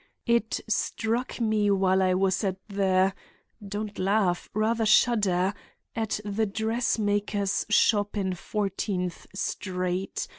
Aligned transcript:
It 0.25 0.61
struck 0.67 1.39
me 1.39 1.69
while 1.69 2.01
I 2.01 2.15
was 2.15 2.43
at 2.43 2.57
the—don't 2.67 3.99
laugh; 3.99 4.49
rather 4.51 4.83
shudder—at 4.83 6.19
the 6.25 6.45
dressmaker's 6.47 7.67
shop 7.69 8.17
in 8.17 8.33
Fourteenth 8.33 9.27
Street. 9.35 10.27